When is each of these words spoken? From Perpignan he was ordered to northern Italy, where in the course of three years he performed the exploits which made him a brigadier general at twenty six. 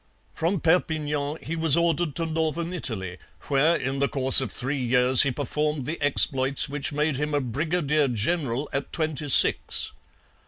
From 0.33 0.59
Perpignan 0.59 1.37
he 1.43 1.55
was 1.55 1.77
ordered 1.77 2.15
to 2.15 2.25
northern 2.25 2.73
Italy, 2.73 3.19
where 3.49 3.75
in 3.75 3.99
the 3.99 4.07
course 4.07 4.41
of 4.41 4.51
three 4.51 4.79
years 4.79 5.21
he 5.21 5.29
performed 5.29 5.85
the 5.85 6.01
exploits 6.01 6.67
which 6.67 6.91
made 6.91 7.17
him 7.17 7.35
a 7.35 7.39
brigadier 7.39 8.07
general 8.07 8.67
at 8.73 8.91
twenty 8.91 9.29
six. 9.29 9.91